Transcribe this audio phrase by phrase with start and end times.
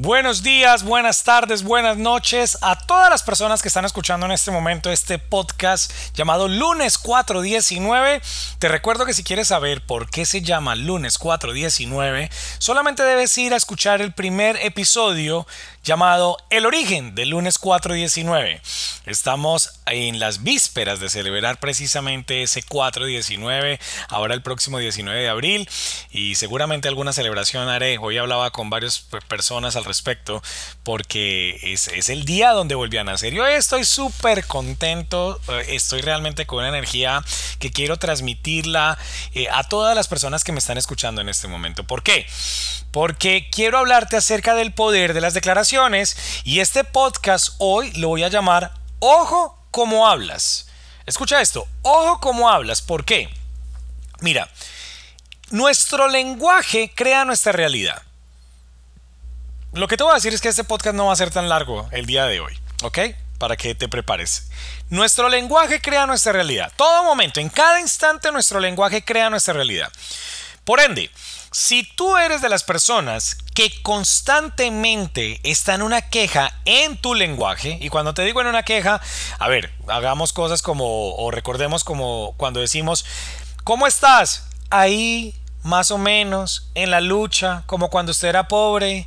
[0.00, 4.52] Buenos días, buenas tardes, buenas noches a todas las personas que están escuchando en este
[4.52, 8.22] momento este podcast llamado Lunes 419.
[8.60, 13.52] Te recuerdo que si quieres saber por qué se llama Lunes 419, solamente debes ir
[13.52, 15.48] a escuchar el primer episodio
[15.82, 18.60] llamado El origen del lunes 419.
[19.06, 25.68] Estamos en las vísperas de celebrar precisamente ese 419, ahora el próximo 19 de abril
[26.10, 27.98] y seguramente alguna celebración haré.
[27.98, 30.42] Hoy hablaba con varias personas al respecto
[30.84, 33.32] porque es, es el día donde volví a nacer.
[33.32, 37.24] Yo estoy súper contento, eh, estoy realmente con una energía
[37.58, 38.96] que quiero transmitirla
[39.34, 41.84] eh, a todas las personas que me están escuchando en este momento.
[41.84, 42.26] ¿Por qué?
[42.92, 48.22] Porque quiero hablarte acerca del poder de las declaraciones y este podcast hoy lo voy
[48.22, 50.68] a llamar Ojo como hablas.
[51.06, 52.82] Escucha esto, ojo como hablas.
[52.82, 53.28] ¿Por qué?
[54.20, 54.48] Mira,
[55.50, 58.02] nuestro lenguaje crea nuestra realidad.
[59.72, 61.48] Lo que te voy a decir es que este podcast no va a ser tan
[61.48, 62.98] largo el día de hoy, ¿ok?
[63.38, 64.50] Para que te prepares.
[64.88, 66.72] Nuestro lenguaje crea nuestra realidad.
[66.74, 69.92] Todo momento, en cada instante nuestro lenguaje crea nuestra realidad.
[70.64, 71.10] Por ende,
[71.52, 77.76] si tú eres de las personas que constantemente está en una queja en tu lenguaje,
[77.78, 79.02] y cuando te digo en una queja,
[79.38, 83.04] a ver, hagamos cosas como, o recordemos como cuando decimos,
[83.64, 84.44] ¿cómo estás?
[84.70, 89.06] Ahí, más o menos, en la lucha, como cuando usted era pobre.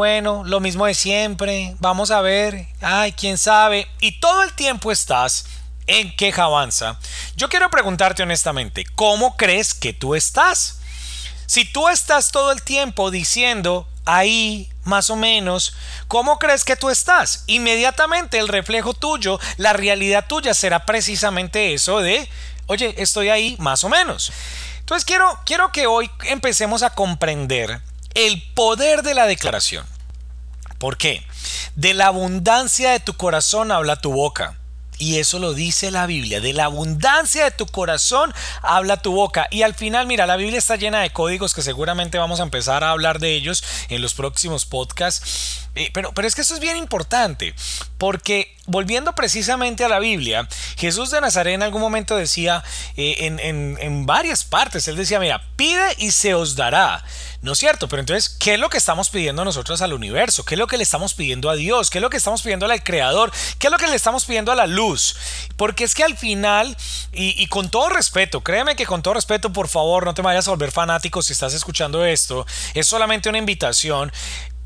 [0.00, 4.90] Bueno, lo mismo de siempre, vamos a ver, ay, quién sabe, y todo el tiempo
[4.90, 5.44] estás
[5.86, 6.98] en queja avanza.
[7.36, 10.80] Yo quiero preguntarte honestamente, ¿cómo crees que tú estás?
[11.44, 15.74] Si tú estás todo el tiempo diciendo ahí más o menos,
[16.08, 17.44] ¿cómo crees que tú estás?
[17.46, 22.26] Inmediatamente el reflejo tuyo, la realidad tuya será precisamente eso de,
[22.68, 24.32] oye, estoy ahí más o menos.
[24.78, 27.82] Entonces quiero, quiero que hoy empecemos a comprender
[28.14, 29.86] el poder de la declaración.
[30.78, 31.24] ¿Por qué?
[31.74, 34.56] De la abundancia de tu corazón habla tu boca.
[35.00, 36.40] Y eso lo dice la Biblia.
[36.40, 39.48] De la abundancia de tu corazón habla tu boca.
[39.50, 42.84] Y al final, mira, la Biblia está llena de códigos que seguramente vamos a empezar
[42.84, 45.68] a hablar de ellos en los próximos podcasts.
[45.74, 47.54] Eh, pero, pero es que esto es bien importante.
[47.98, 52.62] Porque volviendo precisamente a la Biblia, Jesús de Nazaret en algún momento decía
[52.96, 57.04] eh, en, en varias partes, él decía, mira, pide y se os dará.
[57.42, 57.88] ¿No es cierto?
[57.88, 60.44] Pero entonces, ¿qué es lo que estamos pidiendo nosotros al universo?
[60.44, 61.88] ¿Qué es lo que le estamos pidiendo a Dios?
[61.88, 63.32] ¿Qué es lo que estamos pidiendo al Creador?
[63.58, 65.16] ¿Qué es lo que le estamos pidiendo a la luz?
[65.56, 66.76] Porque es que al final,
[67.12, 70.50] y, con todo respeto, créeme que con todo respeto, por favor, no te vayas a
[70.50, 74.12] volver fanático si estás escuchando esto, es solamente una invitación.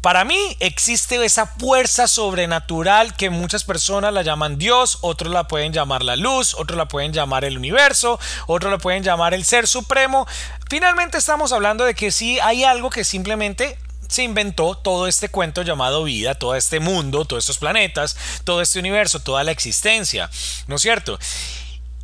[0.05, 5.73] Para mí existe esa fuerza sobrenatural que muchas personas la llaman Dios, otros la pueden
[5.73, 9.67] llamar la luz, otros la pueden llamar el universo, otros la pueden llamar el ser
[9.67, 10.27] supremo.
[10.69, 15.63] Finalmente estamos hablando de que sí hay algo que simplemente se inventó todo este cuento
[15.63, 20.29] llamado vida, todo este mundo, todos estos planetas, todo este universo, toda la existencia,
[20.67, 21.19] ¿no es cierto?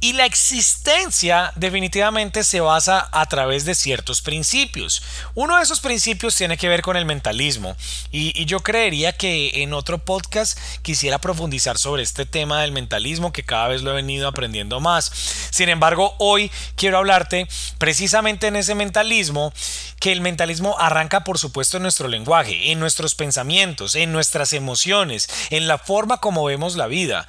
[0.03, 5.03] Y la existencia definitivamente se basa a través de ciertos principios.
[5.34, 7.77] Uno de esos principios tiene que ver con el mentalismo.
[8.11, 13.44] Y, yo creería que en otro podcast quisiera profundizar sobre este tema del mentalismo que
[13.44, 15.12] cada vez lo he venido aprendiendo más.
[15.50, 17.47] Sin embargo, hoy quiero hablarte
[17.77, 19.53] precisamente en ese mentalismo,
[20.00, 25.28] que el mentalismo arranca por supuesto en nuestro lenguaje, en nuestros pensamientos, en nuestras emociones,
[25.50, 27.28] en la forma como vemos la vida.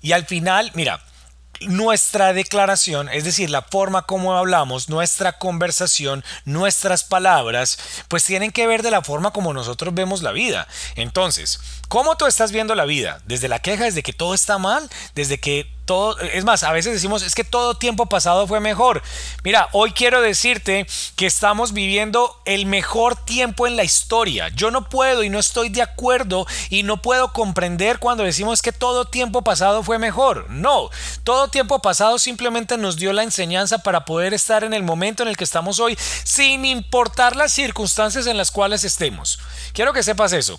[0.00, 1.02] Y al final, mira,
[1.60, 7.78] nuestra declaración, es decir, la forma como hablamos, nuestra conversación, nuestras palabras,
[8.08, 10.68] pues tienen que ver de la forma como nosotros vemos la vida.
[10.96, 13.20] Entonces, ¿cómo tú estás viendo la vida?
[13.26, 15.77] Desde la queja, desde que todo está mal, desde que
[16.32, 19.02] es más, a veces decimos, es que todo tiempo pasado fue mejor.
[19.44, 20.86] Mira, hoy quiero decirte
[21.16, 24.48] que estamos viviendo el mejor tiempo en la historia.
[24.50, 28.72] Yo no puedo y no estoy de acuerdo y no puedo comprender cuando decimos que
[28.72, 30.50] todo tiempo pasado fue mejor.
[30.50, 30.90] No,
[31.24, 35.28] todo tiempo pasado simplemente nos dio la enseñanza para poder estar en el momento en
[35.28, 39.38] el que estamos hoy, sin importar las circunstancias en las cuales estemos.
[39.72, 40.58] Quiero que sepas eso.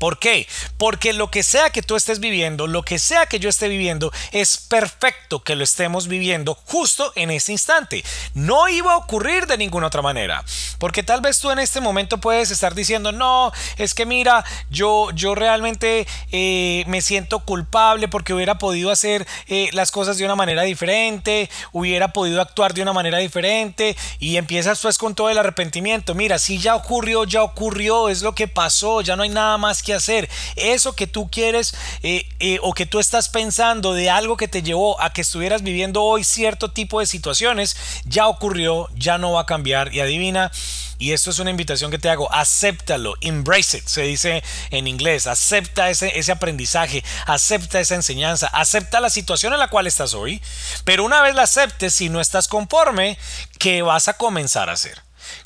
[0.00, 0.48] ¿Por qué?
[0.78, 4.10] Porque lo que sea que tú estés viviendo, lo que sea que yo esté viviendo,
[4.32, 8.02] es perfecto que lo estemos viviendo justo en ese instante.
[8.32, 10.42] No iba a ocurrir de ninguna otra manera.
[10.78, 15.10] Porque tal vez tú en este momento puedes estar diciendo, no, es que mira, yo,
[15.12, 20.34] yo realmente eh, me siento culpable porque hubiera podido hacer eh, las cosas de una
[20.34, 25.36] manera diferente, hubiera podido actuar de una manera diferente y empiezas pues con todo el
[25.36, 26.14] arrepentimiento.
[26.14, 29.82] Mira, si ya ocurrió, ya ocurrió, es lo que pasó, ya no hay nada más
[29.82, 30.28] que hacer.
[30.56, 35.00] Eso que tú quieres eh, o que tú estás pensando de algo que te llevó
[35.00, 39.46] a que estuvieras viviendo hoy cierto tipo de situaciones, ya ocurrió, ya no va a
[39.46, 40.50] cambiar y adivina.
[40.98, 45.26] Y esto es una invitación que te hago, acéptalo, embrace it, se dice en inglés,
[45.26, 50.42] acepta ese, ese aprendizaje, acepta esa enseñanza, acepta la situación en la cual estás hoy,
[50.84, 53.16] pero una vez la aceptes, si no estás conforme,
[53.58, 55.00] ¿qué vas a comenzar a hacer?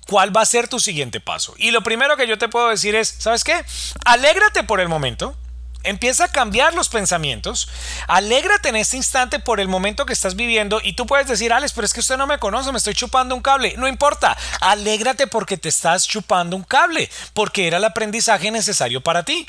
[0.06, 1.54] ¿Cuál va a ser tu siguiente paso?
[1.58, 3.64] Y lo primero que yo te puedo decir es, ¿sabes qué?
[4.04, 5.36] Alégrate por el momento,
[5.84, 7.68] Empieza a cambiar los pensamientos.
[8.08, 11.74] Alégrate en este instante por el momento que estás viviendo y tú puedes decir, Alex,
[11.74, 13.74] pero es que usted no me conoce, me estoy chupando un cable.
[13.76, 19.24] No importa, alégrate porque te estás chupando un cable, porque era el aprendizaje necesario para
[19.24, 19.46] ti.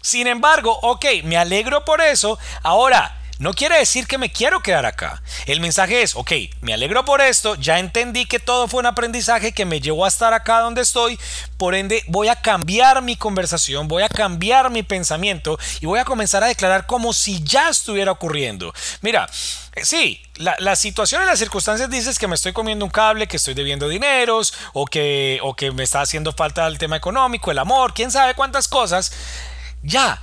[0.00, 2.40] Sin embargo, ok, me alegro por eso.
[2.64, 5.22] Ahora, no quiere decir que me quiero quedar acá.
[5.46, 9.52] El mensaje es, ok, me alegro por esto, ya entendí que todo fue un aprendizaje
[9.52, 11.18] que me llevó a estar acá donde estoy,
[11.56, 16.04] por ende voy a cambiar mi conversación, voy a cambiar mi pensamiento y voy a
[16.04, 18.72] comenzar a declarar como si ya estuviera ocurriendo.
[19.02, 19.28] Mira,
[19.74, 23.36] eh, Sí, la, situación y las circunstancias dices que me estoy comiendo un cable, que
[23.36, 27.58] estoy debiendo dineros o que, o que me está haciendo falta el tema económico, el
[27.58, 29.12] amor, quién sabe cuántas cosas.
[29.82, 30.20] Ya,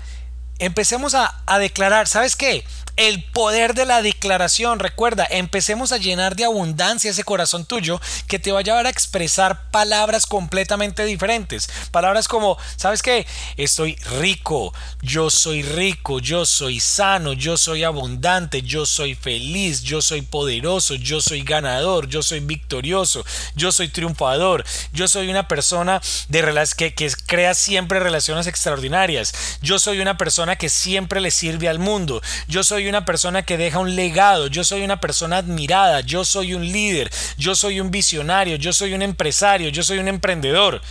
[0.59, 2.65] empecemos a, a declarar, ¿sabes qué?
[2.97, 4.79] El poder de la declaración.
[4.79, 8.89] Recuerda, empecemos a llenar de abundancia ese corazón tuyo que te va a llevar a
[8.89, 11.69] expresar palabras completamente diferentes.
[11.91, 13.27] Palabras como, ¿sabes qué?
[13.57, 20.01] Estoy rico, yo soy rico, yo soy sano, yo soy abundante, yo soy feliz, yo
[20.01, 23.25] soy poderoso, yo soy ganador, yo soy victorioso,
[23.55, 24.63] yo soy triunfador,
[24.93, 26.45] yo soy una persona de
[26.77, 31.79] que, que crea siempre relaciones extraordinarias, yo soy una persona que siempre le sirve al
[31.79, 36.25] mundo, yo soy una persona que deja un legado, yo soy una persona admirada, yo
[36.25, 40.81] soy un líder, yo soy un visionario, yo soy un empresario, yo soy un emprendedor.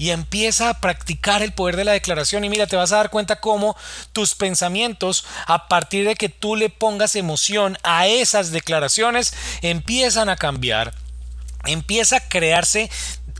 [0.00, 3.10] Y empieza a practicar el poder de la declaración y mira, te vas a dar
[3.10, 3.76] cuenta cómo
[4.12, 10.36] tus pensamientos, a partir de que tú le pongas emoción a esas declaraciones, empiezan a
[10.36, 10.94] cambiar,
[11.66, 12.90] empieza a crearse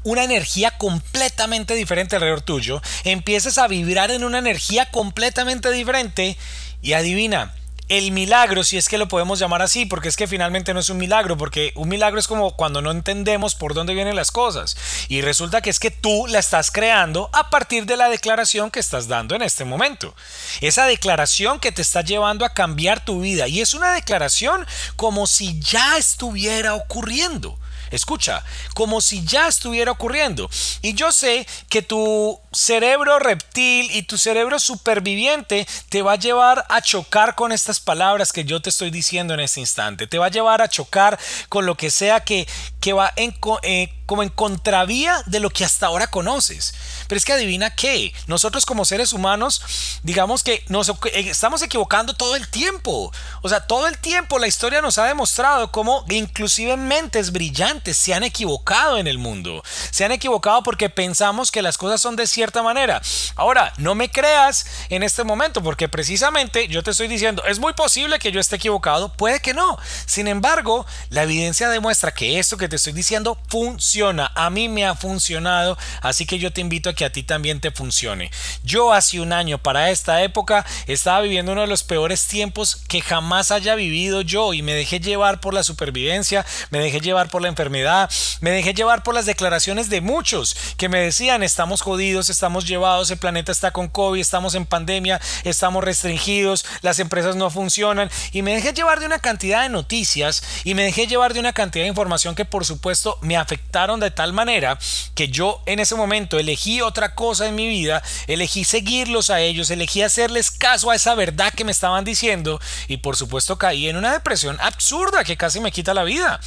[0.03, 6.37] una energía completamente diferente alrededor tuyo, empiezas a vibrar en una energía completamente diferente.
[6.81, 7.55] Y adivina,
[7.89, 10.91] el milagro, si es que lo podemos llamar así, porque es que finalmente no es
[10.91, 14.77] un milagro, porque un milagro es como cuando no entendemos por dónde vienen las cosas.
[15.09, 18.81] Y resulta que es que tú la estás creando a partir de la declaración que
[18.81, 20.15] estás dando en este momento.
[20.61, 23.49] Esa declaración que te está llevando a cambiar tu vida.
[23.49, 27.59] Y es una declaración como si ya estuviera ocurriendo.
[27.91, 28.45] Escucha,
[28.75, 30.49] como si ya estuviera ocurriendo.
[30.83, 36.65] Y yo sé que tu cerebro reptil y tu cerebro superviviente te va a llevar
[36.69, 40.07] a chocar con estas palabras que yo te estoy diciendo en este instante.
[40.07, 41.19] Te va a llevar a chocar
[41.49, 42.47] con lo que sea que,
[42.81, 46.75] que va en, eh, como en contravía de lo que hasta ahora conoces.
[47.07, 49.63] Pero es que adivina qué, nosotros como seres humanos,
[50.03, 53.13] digamos que nos eh, estamos equivocando todo el tiempo.
[53.43, 58.15] O sea, todo el tiempo la historia nos ha demostrado cómo inclusive mentes brillantes se
[58.15, 59.63] han equivocado en el mundo.
[59.91, 63.01] Se han equivocado porque pensamos que las cosas son de cierta manera.
[63.37, 67.73] Ahora, no me creas en este momento porque precisamente yo te estoy diciendo, es muy
[67.73, 69.79] posible que yo esté equivocado, puede que no.
[70.07, 74.31] Sin embargo, la evidencia demuestra que esto que te estoy diciendo funciona.
[74.35, 77.61] A mí me ha funcionado, así que yo te invito a que a ti también
[77.61, 78.31] te funcione.
[78.63, 83.01] Yo hace un año para esta época estaba viviendo uno de los peores tiempos que
[83.01, 87.43] jamás haya vivido yo y me dejé llevar por la supervivencia, me dejé llevar por
[87.43, 88.11] la enfermedad,
[88.41, 93.11] me dejé llevar por las declaraciones de muchos que me decían estamos jodidos, estamos llevados,
[93.11, 98.43] el planeta está con COVID, estamos en pandemia, estamos restringidos, las empresas no funcionan y
[98.43, 101.85] me dejé llevar de una cantidad de noticias y me dejé llevar de una cantidad
[101.85, 104.79] de información que por supuesto me afectaron de tal manera
[105.15, 109.71] que yo en ese momento elegí otra cosa en mi vida, elegí seguirlos a ellos,
[109.71, 113.97] elegí hacerles caso a esa verdad que me estaban diciendo y por supuesto caí en
[113.97, 116.41] una depresión absurda que casi me quita la vida.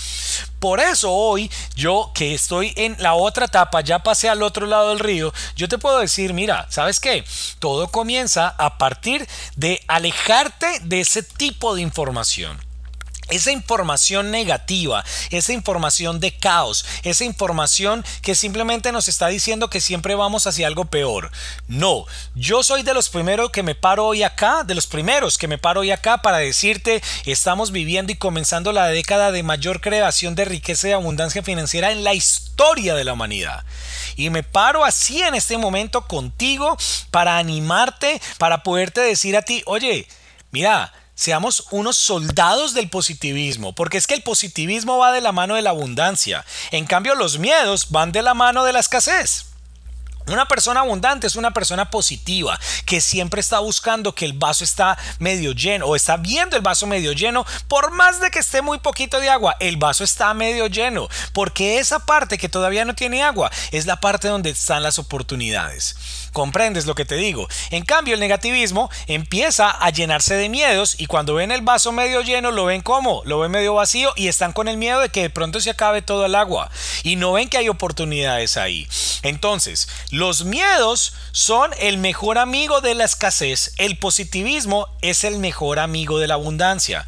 [0.62, 4.90] Por eso hoy yo que estoy en la otra etapa, ya pasé al otro lado
[4.90, 7.26] del río, yo te puedo decir, mira, ¿sabes qué?
[7.58, 12.71] Todo comienza a partir de alejarte de ese tipo de información.
[13.30, 19.80] Esa información negativa, esa información de caos, esa información que simplemente nos está diciendo que
[19.80, 21.32] siempre vamos hacia algo peor.
[21.68, 25.48] No, yo soy de los primeros que me paro hoy acá, de los primeros que
[25.48, 30.36] me paro hoy acá para decirte, estamos viviendo y comenzando la década de mayor creación
[30.36, 33.64] de riqueza y abundancia financiera en la historia de la humanidad.
[34.16, 36.78] Y me paro así en este momento contigo
[37.12, 40.08] para animarte, para poderte decir a ti, oye,
[40.52, 45.56] mira, seamos unos soldados del positivismo, porque es que el positivismo va de la mano
[45.56, 49.46] de la abundancia, en cambio los miedos van de la mano de la escasez.
[50.28, 54.98] Una persona abundante es una persona positiva que siempre está buscando que el vaso está
[55.20, 58.78] medio lleno o está viendo el vaso medio lleno por más de que esté muy
[58.80, 63.24] poquito de agua, el vaso está medio lleno porque esa parte que todavía no tiene
[63.24, 65.96] agua es la parte donde están las oportunidades.
[66.32, 67.48] ¿Comprendes lo que te digo?
[67.72, 72.22] En cambio, el negativismo empieza a llenarse de miedos y cuando ven el vaso medio
[72.22, 75.24] lleno lo ven como, lo ven medio vacío y están con el miedo de que
[75.24, 76.72] de pronto se acabe todo el agua
[77.04, 78.88] y no ven que hay oportunidades ahí.
[79.24, 85.80] Entonces, los miedos son el mejor amigo de la escasez, el positivismo es el mejor
[85.80, 87.06] amigo de la abundancia.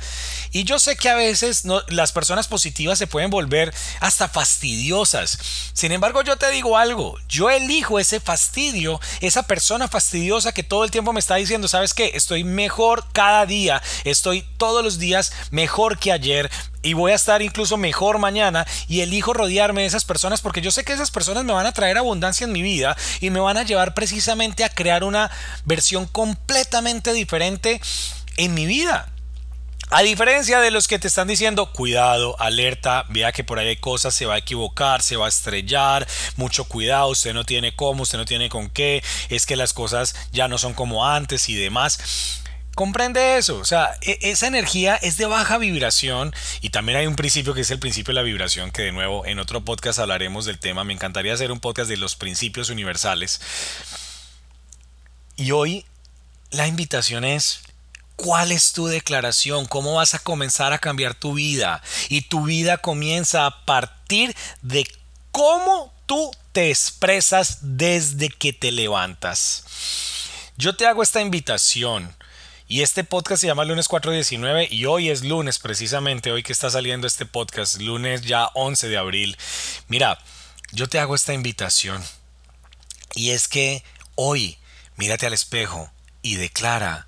[0.53, 5.39] Y yo sé que a veces las personas positivas se pueden volver hasta fastidiosas.
[5.73, 10.83] Sin embargo, yo te digo algo, yo elijo ese fastidio, esa persona fastidiosa que todo
[10.83, 12.11] el tiempo me está diciendo, ¿sabes qué?
[12.13, 16.51] Estoy mejor cada día, estoy todos los días mejor que ayer,
[16.83, 20.69] y voy a estar incluso mejor mañana y elijo rodearme de esas personas porque yo
[20.69, 23.57] sé que esas personas me van a traer abundancia en mi vida y me van
[23.57, 25.31] a llevar precisamente a crear una
[25.65, 27.81] versión completamente diferente
[28.37, 29.09] en mi vida.
[29.95, 33.75] A diferencia de los que te están diciendo, cuidado, alerta, vea que por ahí hay
[33.75, 38.01] cosas, se va a equivocar, se va a estrellar, mucho cuidado, usted no tiene cómo,
[38.01, 41.53] usted no tiene con qué, es que las cosas ya no son como antes y
[41.53, 42.41] demás.
[42.73, 47.15] Comprende eso, o sea, e, esa energía es de baja vibración y también hay un
[47.15, 50.45] principio que es el principio de la vibración, que de nuevo en otro podcast hablaremos
[50.45, 53.41] del tema, me encantaría hacer un podcast de los principios universales.
[55.35, 55.85] Y hoy
[56.49, 57.62] la invitación es
[58.15, 59.65] ¿Cuál es tu declaración?
[59.65, 61.81] ¿Cómo vas a comenzar a cambiar tu vida?
[62.09, 64.85] Y tu vida comienza a partir de
[65.31, 69.65] cómo tú te expresas desde que te levantas.
[70.57, 72.15] Yo te hago esta invitación.
[72.67, 76.69] Y este podcast se llama Lunes 419 y hoy es lunes precisamente, hoy que está
[76.69, 79.37] saliendo este podcast, lunes ya 11 de abril.
[79.87, 80.17] Mira,
[80.71, 82.01] yo te hago esta invitación.
[83.15, 83.83] Y es que
[84.15, 84.57] hoy
[84.95, 85.91] mírate al espejo
[86.21, 87.07] y declara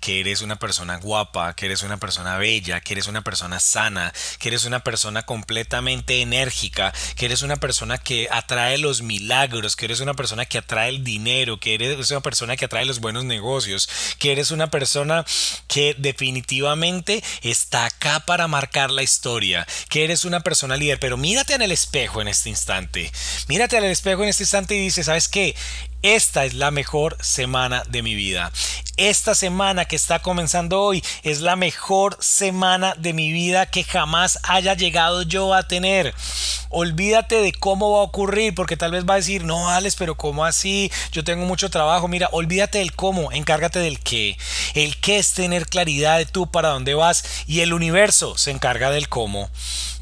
[0.00, 4.12] que eres una persona guapa, que eres una persona bella, que eres una persona sana,
[4.38, 9.86] que eres una persona completamente enérgica, que eres una persona que atrae los milagros, que
[9.86, 13.24] eres una persona que atrae el dinero, que eres una persona que atrae los buenos
[13.24, 13.88] negocios,
[14.18, 15.24] que eres una persona
[15.66, 21.54] que definitivamente está acá para marcar la historia, que eres una persona líder, pero mírate
[21.54, 23.10] en el espejo en este instante,
[23.48, 25.54] mírate en el espejo en este instante y dices, ¿sabes qué?
[26.06, 28.52] Esta es la mejor semana de mi vida.
[28.96, 34.38] Esta semana que está comenzando hoy es la mejor semana de mi vida que jamás
[34.44, 36.14] haya llegado yo a tener.
[36.68, 40.14] Olvídate de cómo va a ocurrir, porque tal vez va a decir, no, Alex, pero
[40.14, 40.92] ¿cómo así?
[41.10, 42.06] Yo tengo mucho trabajo.
[42.06, 44.38] Mira, olvídate del cómo, encárgate del qué.
[44.74, 48.92] El qué es tener claridad de tú para dónde vas y el universo se encarga
[48.92, 49.50] del cómo.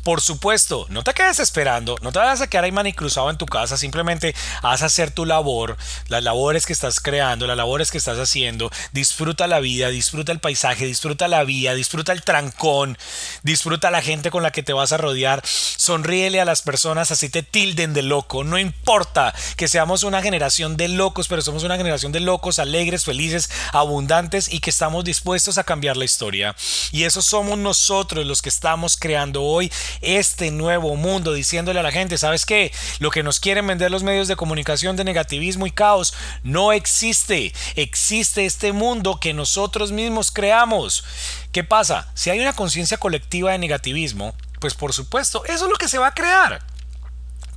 [0.04, 3.46] Por supuesto, no te quedes esperando, no te vayas a quedar ahí cruzado en tu
[3.46, 8.18] casa, simplemente haz hacer tu labor, las labores que estás creando, las labores que estás
[8.18, 12.98] haciendo, disfruta la vida, disfruta el paisaje, disfruta la vía, disfruta el trancón,
[13.42, 17.30] disfruta la gente con la que te vas a rodear, sonríele a las personas así
[17.30, 21.78] te tilden de loco, no importa que seamos una generación de locos, pero somos una
[21.78, 26.54] generación de locos, alegres, felices, abundantes y que estamos dispuestos a cambiar la historia.
[26.92, 31.92] Y eso somos nosotros los que estamos creando hoy este nuevo mundo, diciéndole a la
[31.92, 32.72] gente, ¿sabes qué?
[32.98, 37.52] Lo que nos quieren vender los medios de comunicación de negativismo y caos no existe.
[37.76, 41.04] Existe este mundo que nosotros mismos creamos.
[41.52, 42.10] ¿Qué pasa?
[42.14, 45.98] Si hay una conciencia colectiva de negativismo, pues por supuesto, eso es lo que se
[45.98, 46.62] va a crear.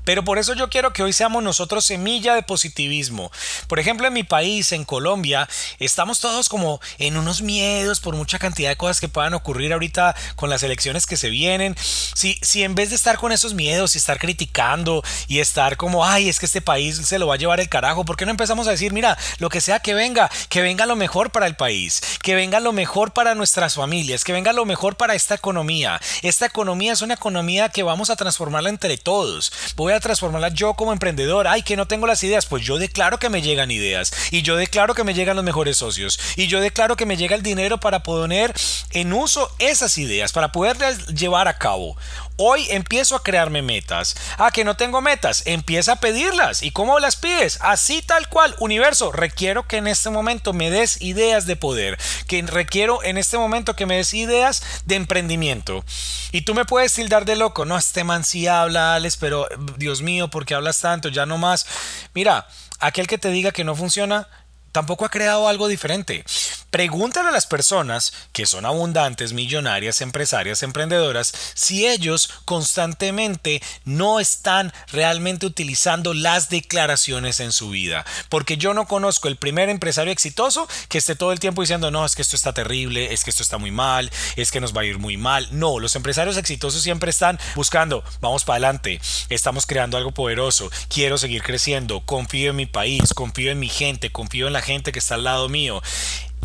[0.08, 3.30] Pero por eso yo quiero que hoy seamos nosotros semilla de positivismo.
[3.68, 5.50] Por ejemplo, en mi país, en Colombia,
[5.80, 10.16] estamos todos como en unos miedos por mucha cantidad de cosas que puedan ocurrir ahorita
[10.38, 11.76] con las elecciones que se vienen.
[11.78, 16.06] Si, si en vez de estar con esos miedos y estar criticando y estar como,
[16.06, 18.32] ay, es que este país se lo va a llevar el carajo, ¿por qué no
[18.32, 21.58] empezamos a decir, mira, lo que sea que venga, que venga lo mejor para el
[21.58, 26.00] país, que venga lo mejor para nuestras familias, que venga lo mejor para esta economía?
[26.22, 29.52] Esta economía es una economía que vamos a transformarla entre todos.
[29.76, 31.48] Voy a a transformarla yo como emprendedor.
[31.48, 32.46] Ay, que no tengo las ideas.
[32.46, 34.12] Pues yo declaro que me llegan ideas.
[34.32, 36.20] Y yo declaro que me llegan los mejores socios.
[36.36, 38.54] Y yo declaro que me llega el dinero para poner
[38.92, 41.98] en uso esas ideas, para poderlas llevar a cabo.
[42.38, 44.16] Hoy empiezo a crearme metas.
[44.38, 45.42] Ah, que no tengo metas.
[45.46, 46.62] Empieza a pedirlas.
[46.62, 47.58] ¿Y cómo las pides?
[47.62, 48.56] Así tal cual.
[48.60, 51.98] Universo, requiero que en este momento me des ideas de poder.
[52.28, 55.84] Que requiero en este momento que me des ideas de emprendimiento.
[56.32, 57.66] Y tú me puedes tildar de loco.
[57.66, 61.10] No, este man sí habla, Alex, pero Dios mío, ¿por qué hablas tanto?
[61.10, 61.66] Ya no más.
[62.14, 62.48] Mira,
[62.80, 64.28] aquel que te diga que no funciona,
[64.72, 66.24] tampoco ha creado algo diferente.
[66.70, 74.74] Pregúntale a las personas que son abundantes, millonarias, empresarias, emprendedoras, si ellos constantemente no están
[74.92, 78.06] realmente utilizando las declaraciones en su vida.
[78.30, 82.06] Porque yo no conozco el primer empresario exitoso que esté todo el tiempo diciendo, no,
[82.06, 84.82] es que esto está terrible, es que esto está muy mal, es que nos va
[84.82, 85.48] a ir muy mal.
[85.52, 91.18] No, los empresarios exitosos siempre están buscando, vamos para adelante, estamos creando algo poderoso, quiero
[91.18, 95.00] seguir creciendo, confío en mi país, confío en mi gente, confío en la gente que
[95.00, 95.82] está al lado mío.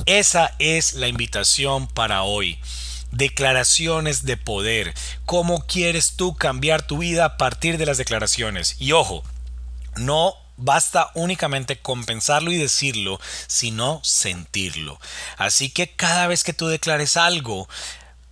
[0.06, 2.58] Esa es la invitación para hoy.
[3.12, 4.94] Declaraciones de poder.
[5.26, 8.76] ¿Cómo quieres tú cambiar tu vida a partir de las declaraciones?
[8.78, 9.22] Y ojo,
[9.96, 15.00] no basta únicamente compensarlo y decirlo, sino sentirlo.
[15.37, 17.68] Así que cada vez que tú declares algo,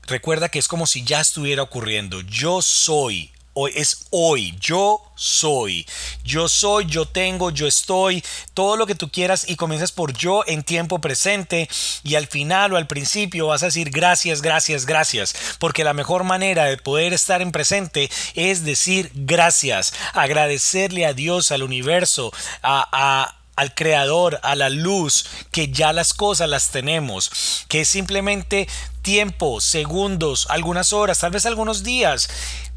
[0.07, 2.21] recuerda que es como si ya estuviera ocurriendo.
[2.23, 5.85] Yo soy Hoy es hoy, yo soy,
[6.23, 8.23] yo soy, yo tengo, yo estoy,
[8.55, 11.69] todo lo que tú quieras y comienzas por yo en tiempo presente
[12.05, 16.23] y al final o al principio vas a decir gracias, gracias, gracias, porque la mejor
[16.23, 23.35] manera de poder estar en presente es decir gracias, agradecerle a Dios, al universo, a,
[23.57, 28.69] al creador, a la luz, que ya las cosas las tenemos, que es simplemente
[29.03, 32.31] tiempo, segundos, algunas horas, tal vez algunos días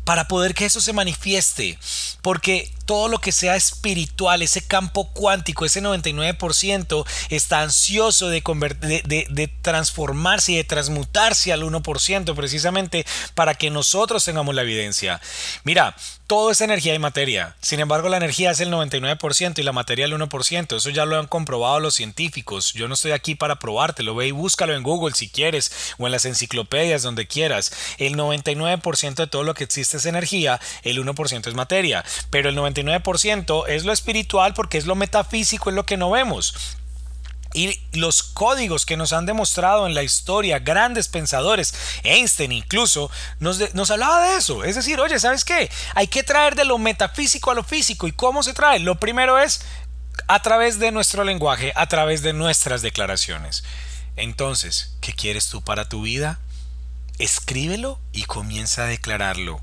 [0.04, 1.78] para poder que eso se manifieste.
[2.22, 8.42] Porque todo lo que sea espiritual, ese campo cuántico, ese 99%, está ansioso de,
[8.82, 15.22] de, de, transformarse y de transmutarse al 1% precisamente para que nosotros tengamos la evidencia.
[15.64, 15.96] Mira,
[16.28, 17.56] todo es energía y materia.
[17.62, 20.78] Sin embargo, la energía es el 99% y la materia el 1%.
[20.78, 22.74] Eso ya lo han comprobado los científicos.
[22.74, 24.16] Yo no estoy aquí para probártelo.
[24.16, 27.72] Ve y búscalo en Google si quieres o en las enciclopedias donde quieras.
[27.98, 32.04] El 99% de todo lo que existe es energía, el 1% es materia.
[32.30, 36.56] Pero el 99% es lo espiritual porque es lo metafísico, es lo que no vemos.
[37.54, 43.76] Y los códigos que nos han demostrado en la historia grandes pensadores, Einstein incluso, nos,
[43.76, 44.64] nos, hablaba de eso.
[44.64, 45.70] Es decir, oye, ¿sabes qué?
[45.94, 48.08] Hay que traer de lo metafísico a lo físico.
[48.08, 48.80] ¿Y cómo se trae?
[48.80, 49.62] Lo primero es
[50.28, 53.64] a través de nuestro lenguaje, a través de nuestras declaraciones.
[54.16, 56.40] Entonces, ¿qué quieres tú para tu vida?
[57.20, 59.62] Escríbelo y comienza a declararlo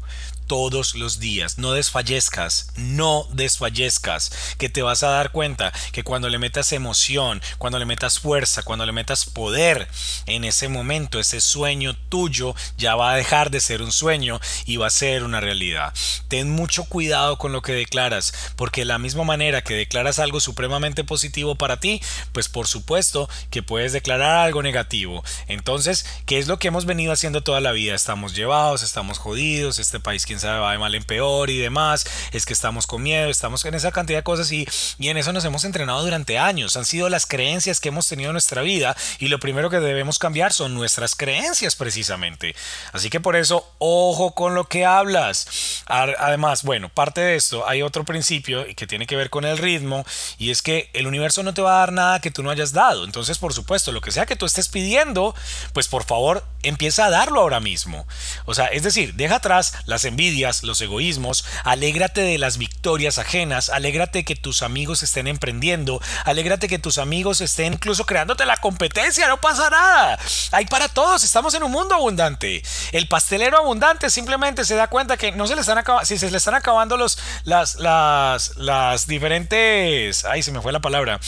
[0.50, 1.58] todos los días.
[1.58, 7.40] No desfallezcas, no desfallezcas, que te vas a dar cuenta que cuando le metas emoción,
[7.58, 9.86] cuando le metas fuerza, cuando le metas poder,
[10.26, 14.76] en ese momento ese sueño tuyo ya va a dejar de ser un sueño y
[14.76, 15.94] va a ser una realidad.
[16.26, 20.40] Ten mucho cuidado con lo que declaras, porque de la misma manera que declaras algo
[20.40, 25.22] supremamente positivo para ti, pues por supuesto que puedes declarar algo negativo.
[25.46, 27.94] Entonces, ¿qué es lo que hemos venido haciendo toda la vida?
[27.94, 32.46] Estamos llevados, estamos jodidos, este país quién va de mal en peor y demás, es
[32.46, 34.66] que estamos con miedo, estamos en esa cantidad de cosas y,
[34.98, 38.30] y en eso nos hemos entrenado durante años, han sido las creencias que hemos tenido
[38.30, 42.54] en nuestra vida y lo primero que debemos cambiar son nuestras creencias precisamente.
[42.92, 45.82] Así que por eso, ojo con lo que hablas.
[45.86, 50.04] Además, bueno, parte de esto, hay otro principio que tiene que ver con el ritmo
[50.38, 52.72] y es que el universo no te va a dar nada que tú no hayas
[52.72, 53.04] dado.
[53.04, 55.34] Entonces, por supuesto, lo que sea que tú estés pidiendo,
[55.72, 58.06] pues por favor, empieza a darlo ahora mismo.
[58.44, 60.29] O sea, es decir, deja atrás las envidias
[60.62, 66.78] los egoísmos, alégrate de las victorias ajenas, alégrate que tus amigos estén emprendiendo, alégrate que
[66.78, 70.18] tus amigos estén incluso creándote la competencia, no pasa nada.
[70.52, 72.62] Hay para todos, estamos en un mundo abundante.
[72.92, 76.30] El pastelero abundante simplemente se da cuenta que no se le están acabando, si se
[76.30, 81.20] le están acabando los, las, las, las diferentes, ay, se me fue la palabra,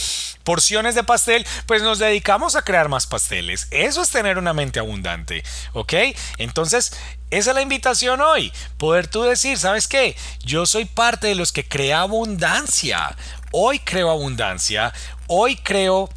[0.45, 3.69] porciones de pastel, pues nos dedicamos a crear más pasteles.
[3.71, 5.93] Eso es tener una mente abundante, ¿ok?
[6.39, 6.93] Entonces,
[7.31, 8.53] esa es la invitación hoy.
[8.83, 10.17] Poder tú decir, ¿sabes qué?
[10.45, 13.17] Yo soy parte de los que crea abundancia.
[13.53, 14.93] Hoy creo abundancia.
[15.29, 16.09] Hoy creo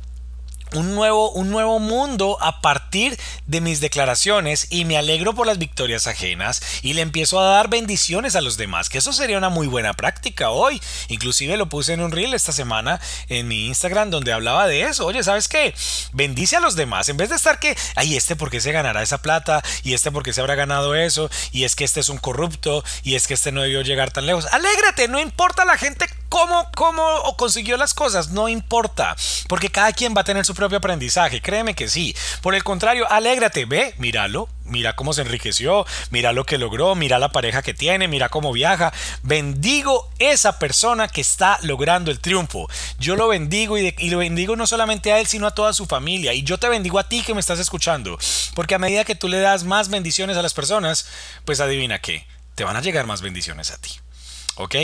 [0.73, 2.85] un nuevo, un nuevo mundo a partir
[3.47, 7.69] de mis declaraciones y me alegro por las victorias ajenas y le empiezo a dar
[7.69, 10.81] bendiciones a los demás, que eso sería una muy buena práctica hoy.
[11.10, 15.05] Inclusive lo puse en un reel esta semana en mi Instagram donde hablaba de eso.
[15.05, 15.73] Oye, ¿sabes qué?
[16.13, 17.10] Bendice a los demás.
[17.10, 20.31] En vez de estar que, ay, este porque se ganará esa plata y este porque
[20.31, 23.51] se habrá ganado eso y es que este es un corrupto y es que este
[23.51, 24.45] no debió llegar tan lejos.
[24.51, 26.05] Alégrate, no importa la gente
[26.36, 29.15] cómo, cómo consiguió las cosas, no importa,
[29.48, 32.13] porque cada quien va a tener su propio aprendizaje, créeme que sí.
[32.41, 37.19] Por el contrario, alégrate, ve, míralo, mira cómo se enriqueció, mira lo que logró, mira
[37.19, 38.91] la pareja que tiene, mira cómo viaja.
[39.24, 42.67] Bendigo esa persona que está logrando el triunfo.
[43.00, 45.86] Yo lo bendigo y, y, lo bendigo no solamente a él, sino a toda su
[45.86, 46.34] familia.
[46.34, 48.19] Y yo te bendigo a ti que me estás escuchando,
[48.56, 51.08] porque a medida que tú le das más bendiciones a las personas,
[51.45, 53.91] pues adivina qué, te van a llegar más bendiciones a ti.
[54.58, 54.76] ¿Ok?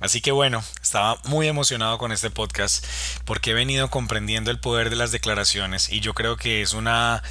[0.00, 2.84] Así que bueno, estaba muy emocionado con este podcast
[3.24, 7.22] porque he venido comprendiendo el poder de las declaraciones y yo creo que es una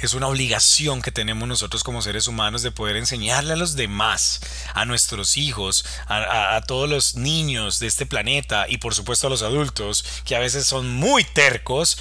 [0.00, 4.40] es una obligación que tenemos nosotros como seres humanos de poder enseñarle a los demás,
[4.74, 9.30] a nuestros hijos, a, a, todos los niños de este planeta y por supuesto a
[9.30, 11.96] los adultos, que a veces son muy tercos,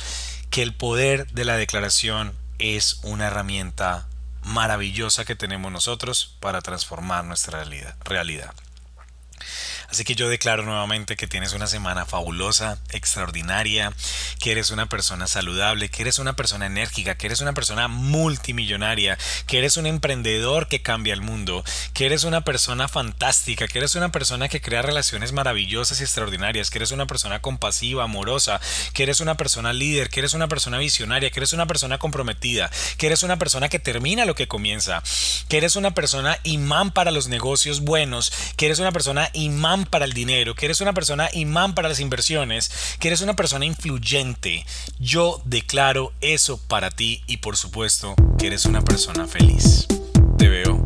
[0.49, 4.08] que el poder de la declaración es una herramienta
[4.43, 7.63] maravillosa que tenemos nosotros para transformar nuestra
[8.04, 8.54] realidad.
[9.93, 13.93] Así que yo declaro nuevamente que tienes una semana fabulosa, extraordinaria,
[14.39, 19.19] que eres una persona saludable, que eres una persona enérgica, que eres una persona multimillonaria,
[19.45, 23.93] que eres un emprendedor que cambia el mundo, que eres una persona fantástica, que eres
[23.93, 28.60] una persona que crea relaciones maravillosas y extraordinarias, que eres una persona compasiva, amorosa,
[28.93, 32.71] que eres una persona líder, que eres una persona visionaria, que eres una persona comprometida,
[32.97, 35.03] que eres una persona que termina lo que comienza,
[35.49, 40.06] que eres una persona imán para los negocios buenos, que eres una persona imán para
[40.06, 44.65] el dinero, que eres una persona imán para las inversiones, que eres una persona influyente.
[45.00, 49.88] Yo declaro eso para ti y por supuesto que eres una persona feliz.
[50.38, 50.86] Te veo